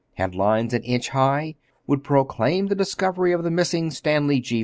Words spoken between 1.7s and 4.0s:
would proclaim the discovery of the missing